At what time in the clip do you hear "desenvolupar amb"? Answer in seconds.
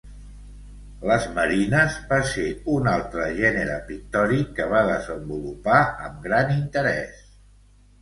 4.91-6.23